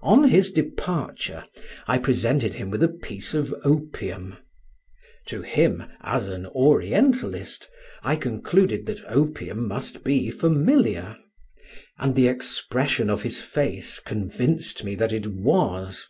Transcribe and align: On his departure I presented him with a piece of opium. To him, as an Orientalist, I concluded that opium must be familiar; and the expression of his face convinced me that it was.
On 0.00 0.24
his 0.30 0.50
departure 0.52 1.44
I 1.86 1.98
presented 1.98 2.54
him 2.54 2.70
with 2.70 2.82
a 2.82 2.88
piece 2.88 3.34
of 3.34 3.54
opium. 3.62 4.38
To 5.26 5.42
him, 5.42 5.82
as 6.00 6.28
an 6.28 6.46
Orientalist, 6.46 7.68
I 8.02 8.16
concluded 8.16 8.86
that 8.86 9.04
opium 9.06 9.68
must 9.68 10.02
be 10.02 10.30
familiar; 10.30 11.16
and 11.98 12.14
the 12.14 12.26
expression 12.28 13.10
of 13.10 13.20
his 13.20 13.42
face 13.42 13.98
convinced 13.98 14.82
me 14.82 14.94
that 14.94 15.12
it 15.12 15.26
was. 15.26 16.08